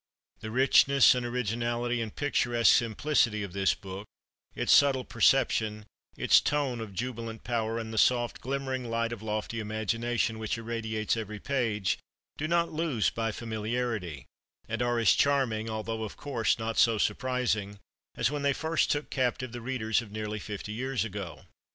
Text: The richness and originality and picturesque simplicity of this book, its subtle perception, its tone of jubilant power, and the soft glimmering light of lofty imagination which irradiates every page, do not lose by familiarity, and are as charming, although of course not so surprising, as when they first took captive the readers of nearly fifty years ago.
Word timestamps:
The 0.39 0.49
richness 0.49 1.13
and 1.13 1.23
originality 1.23 2.01
and 2.01 2.15
picturesque 2.15 2.75
simplicity 2.75 3.43
of 3.43 3.53
this 3.53 3.75
book, 3.75 4.07
its 4.55 4.73
subtle 4.73 5.05
perception, 5.05 5.85
its 6.17 6.41
tone 6.41 6.81
of 6.81 6.95
jubilant 6.95 7.43
power, 7.43 7.77
and 7.77 7.93
the 7.93 7.99
soft 7.99 8.41
glimmering 8.41 8.89
light 8.89 9.11
of 9.13 9.21
lofty 9.21 9.59
imagination 9.59 10.39
which 10.39 10.57
irradiates 10.57 11.15
every 11.15 11.39
page, 11.39 11.99
do 12.39 12.47
not 12.47 12.73
lose 12.73 13.11
by 13.11 13.31
familiarity, 13.31 14.25
and 14.67 14.81
are 14.81 14.97
as 14.97 15.13
charming, 15.13 15.69
although 15.69 16.01
of 16.01 16.17
course 16.17 16.57
not 16.57 16.79
so 16.79 16.97
surprising, 16.97 17.77
as 18.15 18.31
when 18.31 18.41
they 18.41 18.53
first 18.53 18.89
took 18.89 19.11
captive 19.11 19.51
the 19.51 19.61
readers 19.61 20.01
of 20.01 20.11
nearly 20.11 20.39
fifty 20.39 20.71
years 20.71 21.05
ago. 21.05 21.43